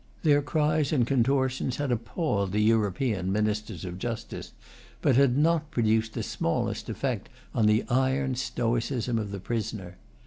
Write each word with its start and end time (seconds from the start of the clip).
Their 0.23 0.41
cries 0.41 0.91
and 0.91 1.05
contortions 1.05 1.75
had 1.75 1.91
appalled 1.91 2.53
the 2.53 2.59
European 2.59 3.31
ministers 3.31 3.85
of 3.85 3.99
justice, 3.99 4.51
but 4.99 5.15
had 5.15 5.37
not 5.37 5.69
produced 5.69 6.13
the 6.15 6.23
smallest 6.23 6.89
effect 6.89 7.29
on 7.53 7.67
the 7.67 7.83
iron 7.87 8.33
stoicism 8.33 9.19
of 9.19 9.29
the 9.29 9.39
prisoner. 9.39 9.97